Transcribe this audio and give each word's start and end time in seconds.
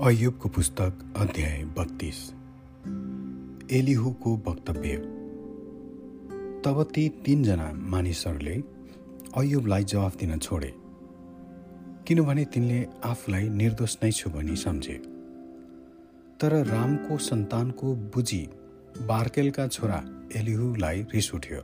अयुबको 0.00 0.48
पुस्तक 0.48 1.14
अध्याय 1.16 1.64
बत्तीस। 1.64 2.16
एलिहुको 3.72 4.34
वक्तव्य। 4.46 4.96
तब 6.64 6.82
ती 6.94 7.08
तीनजना 7.08 7.72
मानिसहरूले 7.72 8.54
अयुबलाई 9.36 9.84
जवाफ 9.84 10.16
दिन 10.16 10.38
छोडे 10.38 10.72
किनभने 12.06 12.44
तिनले 12.44 12.86
आफूलाई 13.04 13.48
निर्दोष 13.48 13.96
नै 14.02 14.10
छु 14.10 14.30
भनी 14.30 14.56
सम्झे। 14.56 14.98
तर 16.40 16.66
रामको 16.66 17.18
सन्तानको 17.18 17.94
बुझी 17.94 18.42
बार्केलका 19.06 19.66
छोरा 19.68 20.04
एलिहुलाई 20.36 21.02
रिस 21.14 21.34
उठ्यो 21.34 21.62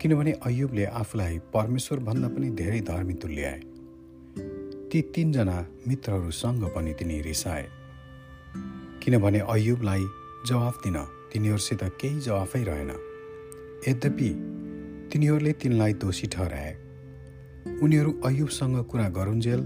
किनभने 0.00 0.32
अयुबले 0.32 0.84
आफूलाई 0.84 1.38
परमेश्वरभन्दा 1.38 2.28
पनि 2.28 2.50
धेरै 2.50 2.80
धर्मी 2.80 3.14
तुल्याए। 3.14 3.60
ती 4.94 5.02
तिनजना 5.02 5.66
मित्रहरूसँग 5.88 6.64
पनि 6.64 6.92
तिनी 6.92 7.20
रिसाए। 7.20 7.66
किनभने 9.02 9.38
अयुबलाई 9.38 10.04
जवाफ 10.46 10.76
दिन 10.84 10.96
तिनीहरूसित 11.32 11.78
केही 11.82 12.20
जवाफै 12.20 12.62
रहेन। 12.64 12.90
यद्यपि 13.88 14.30
तिनीहरूले 15.12 15.52
तिनलाई 15.52 15.92
दोषी 15.92 16.26
ठहराए। 16.26 16.72
उनीहरू 17.82 18.20
अयुबसँग 18.24 18.84
कुरा 18.84 19.08
गरुन्जेल 19.08 19.60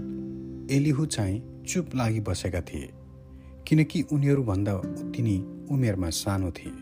एलिहु 0.71 1.05
चाहिँ 1.05 1.63
चुप 1.67 1.95
लागि 1.95 2.19
बसेका 2.19 2.61
थिए 2.61 2.89
किनकि 3.67 4.01
उनीहरूभन्दा 4.01 4.81
तिनी 5.15 5.67
उमेरमा 5.71 6.09
सानो 6.09 6.51
थिए। 6.51 6.77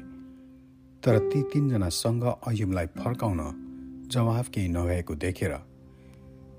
तर 1.03 1.19
ती 1.19 1.43
तिनजनासँग 1.43 2.23
अयुबलाई 2.47 2.85
फर्काउन 2.85 3.39
जवाफ 4.11 4.49
केही 4.49 4.67
नभएको 4.67 5.15
देखेर 5.15 5.66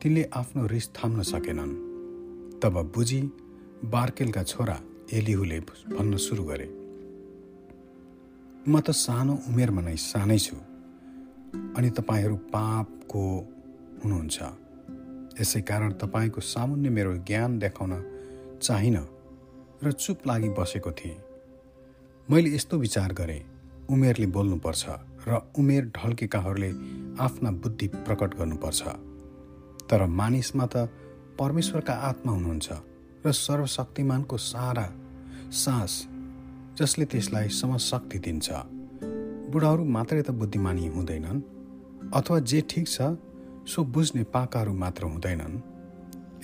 तिनले 0.02 0.22
आफ्नो 0.32 0.66
रिस 0.66 0.86
थाम्न 0.94 1.22
सकेनन्। 1.22 1.72
तब 2.62 2.74
बुझी 2.94 3.20
बार्केलका 3.84 4.42
छोरा 4.42 4.76
एलिहुले 5.12 5.58
भन्न 5.60 6.16
सुरु 6.16 6.44
गरे। 6.44 6.68
म 8.68 8.80
त 8.80 8.90
सानो 8.94 9.34
उमेरमा 9.48 9.82
नै 9.82 9.96
सानै 9.96 10.38
छु 10.38 10.56
अनि 11.76 11.90
तपाईँहरू 11.90 12.36
पापको 12.54 13.24
हुनुहुन्छ। 14.04 14.38
यसै 15.40 15.60
कारण 15.60 15.90
तपाईँको 15.92 16.40
सामुन्य 16.40 16.88
मेरो 16.90 17.16
ज्ञान 17.26 17.58
देखाउन 17.58 17.92
चाहिन 18.62 18.96
र 19.82 19.92
चुप 19.92 20.26
लागि 20.26 20.48
बसेको 20.48 20.90
थिएँ। 20.92 21.18
मैले 22.28 22.54
यस्तो 22.54 22.78
विचार 22.78 23.12
गरेँ 23.12 23.42
उमेरले 23.90 24.26
बोल्नुपर्छ 24.26 24.84
र 25.26 25.42
उमेर 25.58 25.82
ढल्केकाहरूले 25.90 26.70
आफ्ना 27.18 27.50
बुद्धि 27.50 27.86
प्रकट 28.06 28.30
गर्नुपर्छ। 28.38 28.82
तर 29.90 30.06
मानिसमा 30.20 30.66
त 30.66 30.76
परमेश्वरका 31.38 31.94
आत्मा 32.10 32.32
हुनुहुन्छ 32.32 32.68
र 33.26 33.32
सर्वशक्तिमानको 33.32 34.36
सारा 34.36 34.86
सास 35.52 35.92
जसले 36.78 37.04
त्यसलाई 37.04 37.48
समशक्ति 37.48 38.18
दिन्छ। 38.18 38.48
बुढाहरू 39.52 39.84
मात्रै 39.84 40.22
त 40.22 40.30
बुद्धिमानी 40.30 40.86
हुँदैनन् 40.86 41.40
अथवा 42.14 42.38
जे 42.40 42.60
ठिक 42.70 42.86
छ 42.88 43.16
सो 43.66 43.84
बुझ्ने 43.84 44.22
पाकाहरू 44.34 44.72
मात्र 44.72 45.04
हुँदैनन्। 45.04 45.54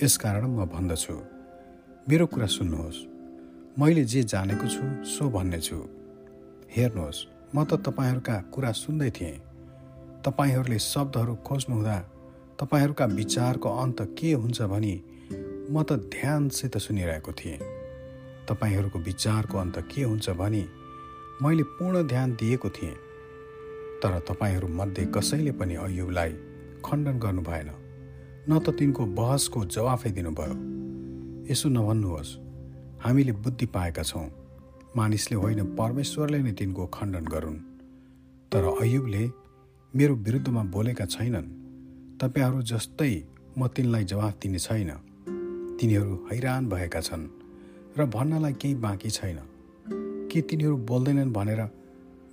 यसकारण 0.03 0.45
म 0.47 0.65
भन्दछु। 0.65 1.15
मेरो 2.09 2.25
कुरा 2.25 2.47
सुन्नुहोस्। 2.47 2.97
मैले 3.79 4.03
जे 4.05 4.23
जानेको 4.23 4.67
छु 4.67 4.83
सो 5.05 5.29
भन्ने 5.29 5.59
छु 5.61 5.77
हेर्नुहोस् 6.75 7.25
म 7.55 7.63
त 7.63 7.71
तपाईँहरूका 7.85 8.35
कुरा 8.53 8.71
सुन्दै 8.71 9.09
थिएँ। 9.09 9.37
तपाईँहरूले 10.25 10.79
शब्दहरू 10.79 11.33
खोज्नुहुँदा 11.47 11.97
तपाईँहरूका 12.59 13.05
विचारको 13.05 13.69
अन्त 13.69 14.01
के 14.01 14.33
हुन्छ 14.33 14.61
भनी 14.61 15.03
म 15.71 15.83
त 15.83 15.91
ध्यानसित 15.91 16.77
सुनिरहेको 16.77 17.31
थिएँ। 17.31 17.57
तपाईँहरूको 18.49 18.99
विचारको 18.99 19.57
अन्त 19.57 19.79
के 19.79 20.03
हुन्छ 20.03 20.29
भनी 20.29 20.65
मैले 21.41 21.63
पूर्ण 21.63 22.07
ध्यान 22.07 22.31
दिएको 22.31 22.69
थिएँ। 22.69 22.93
तर 24.03 24.19
तपाईँहरूमध्ये 24.19 25.05
कसैले 25.05 25.51
पनि 25.51 25.75
अयुबलाई 25.75 26.29
खण्डन 26.85 27.19
गर्नु 27.19 27.41
भएन। 27.41 27.71
न 28.49 28.59
त 28.59 28.69
तिनको 28.69 29.05
बहसको 29.05 29.65
जवाफै 29.65 30.09
दिनुभयो। 30.09 30.55
यसो 31.51 31.69
नभन्नुहोस् 31.69 32.37
हामीले 33.03 33.31
बुद्धि 33.31 33.65
पाएका 33.65 34.03
छौँ। 34.03 34.29
मानिसले 34.97 35.37
होइन 35.37 35.75
परमेश्वरले 35.75 36.37
नै 36.37 36.51
तिनको 36.51 36.87
खण्डन 36.87 37.25
गरून्। 37.25 37.59
तर 38.51 38.63
अयुबले 38.81 39.29
मेरो 39.95 40.15
विरुद्धमा 40.15 40.63
बोलेका 40.63 41.05
छैनन्। 41.05 41.64
तपाईँहरू 42.19 42.61
जस्तै 42.61 43.11
म 43.57 43.67
तिनलाई 43.67 44.03
जवाफ 44.03 44.33
दिने 44.41 44.59
छैन। 44.59 44.91
तिनीहरू 45.79 46.13
हैरान 46.31 46.63
भएका 46.69 47.01
छन् 47.01 47.25
र 47.97 48.05
भन्नलाई 48.07 48.53
केही 48.53 48.75
बाँकी 48.75 49.09
छैन। 49.09 49.39
के 50.31 50.41
तिनीहरू 50.41 50.75
बोल्दैनन् 50.87 51.33
भनेर 51.33 51.61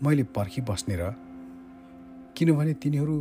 मैले 0.02 0.24
पर्खिबस्ने 0.30 0.94
र 0.96 1.02
किनभने 2.36 2.74
तिनीहरू 2.82 3.14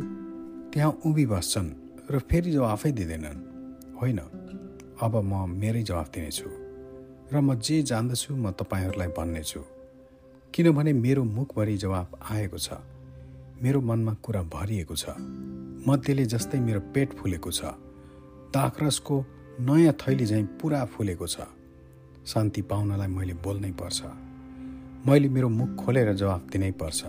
त्यहाँ 0.70 0.92
उभिबस्छन् 1.06 1.70
र 2.10 2.18
फेरि 2.30 2.50
जवाफै 2.52 2.90
दिँदैनन्। 2.92 3.38
होइन 3.98 4.18
अब 5.02 5.14
म 5.18 5.50
मेरै 5.50 5.82
जवाफ 5.82 6.08
दिनेछु 6.14 6.48
र 7.32 7.34
म 7.42 7.58
जे 7.58 7.82
जान्दछु 7.82 8.30
म 8.36 8.50
तपाईँहरूलाई 8.54 9.10
भन्नेछु। 9.18 9.60
किनभने 10.54 10.92
मेरो 10.94 11.22
मुखभरि 11.26 11.76
जवाफ 11.76 12.08
आएको 12.30 12.58
छ। 12.58 12.68
मेरो 13.62 13.80
मनमा 13.80 14.14
कुरा 14.22 14.42
भरिएको 14.46 14.94
छ। 14.94 15.04
मध्येले 15.88 16.24
जस्तै 16.24 16.60
मेरो 16.60 16.80
पेट 16.94 17.12
फुलेको 17.12 17.50
छ। 17.50 17.64
दाखरसको 18.54 19.16
नयाँ 19.60 19.92
थैली 19.92 20.26
झैँ 20.26 20.44
पुरा 20.60 20.84
फुलेको 20.84 21.26
छ। 21.26 21.40
शान्ति 22.26 22.62
पाउनलाई 22.62 23.06
मैले 23.06 23.34
बोल्नै 23.34 23.72
पर्छ। 23.72 24.02
मैले 25.06 25.28
मेरो 25.28 25.48
मुख 25.48 25.84
खोलेर 25.84 26.12
जवाफ 26.12 26.42
दिनै 26.52 26.70
पर्छ। 26.70 27.04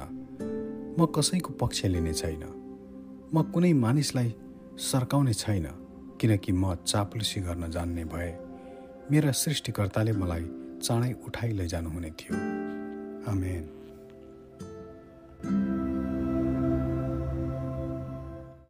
म 0.97 1.05
कसैको 1.05 1.53
पक्ष 1.53 1.85
लिने 1.85 2.13
छैन। 2.13 2.43
म 3.33 3.43
कुनै 3.53 3.73
मानिसलाई 3.73 4.29
सर्काउने 4.77 5.33
छैन 5.33 5.67
किनकि 6.21 6.51
म 6.51 6.75
चाप्लुसी 6.75 7.41
गर्न 7.41 7.69
जान्ने 7.69 8.05
भए 8.05 8.31
मेरा 9.11 9.31
सृष्टिकर्ताले 9.31 10.13
मलाई 10.13 10.45
चाँडै 10.81 11.11
उठाइ 11.27 11.51
लैजानुहुने 11.51 12.09
थियो। 12.09 12.35
आमेन। 13.31 13.82